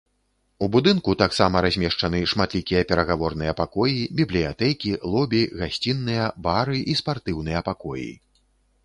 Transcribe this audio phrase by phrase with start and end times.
[0.67, 8.09] У будынку таксама размешчаны шматлікія перагаворныя пакоі, бібліятэкі, лобі, гасціныя, бары і спартыўныя пакоі.